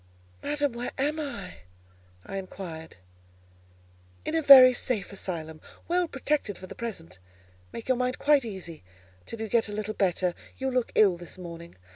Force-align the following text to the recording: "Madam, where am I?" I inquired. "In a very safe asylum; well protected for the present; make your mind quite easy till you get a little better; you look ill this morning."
"Madam, 0.41 0.73
where 0.73 0.89
am 0.97 1.19
I?" 1.19 1.57
I 2.25 2.37
inquired. 2.37 2.95
"In 4.25 4.33
a 4.33 4.41
very 4.41 4.73
safe 4.73 5.11
asylum; 5.11 5.61
well 5.87 6.07
protected 6.07 6.57
for 6.57 6.65
the 6.65 6.73
present; 6.73 7.19
make 7.71 7.87
your 7.87 7.97
mind 7.97 8.17
quite 8.17 8.43
easy 8.43 8.83
till 9.27 9.39
you 9.39 9.47
get 9.47 9.69
a 9.69 9.73
little 9.73 9.93
better; 9.93 10.33
you 10.57 10.71
look 10.71 10.91
ill 10.95 11.17
this 11.17 11.37
morning." 11.37 11.75